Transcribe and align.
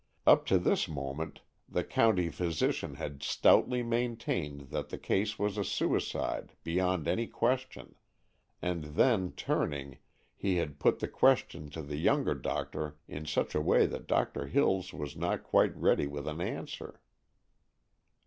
Up 0.25 0.47
to 0.47 0.57
this 0.57 0.87
moment 0.87 1.41
the 1.69 1.83
county 1.83 2.29
physician 2.31 2.95
had 2.95 3.21
stoutly 3.21 3.83
maintained 3.83 4.61
that 4.71 4.89
the 4.89 4.97
case 4.97 5.37
was 5.37 5.59
a 5.59 5.63
suicide 5.63 6.53
beyond 6.63 7.07
any 7.07 7.27
question, 7.27 7.93
and 8.63 8.83
then, 8.97 9.31
turning, 9.33 9.99
he 10.35 10.55
had 10.55 10.79
put 10.79 10.97
the 11.01 11.07
question 11.07 11.69
to 11.69 11.83
the 11.83 11.97
younger 11.97 12.33
doctor 12.33 12.97
in 13.07 13.27
such 13.27 13.53
a 13.53 13.61
way 13.61 13.85
that 13.85 14.07
Doctor 14.07 14.47
Hills 14.47 14.91
was 14.91 15.15
not 15.15 15.43
quite 15.43 15.77
ready 15.77 16.07
with 16.07 16.27
an 16.27 16.41
answer. 16.41 16.99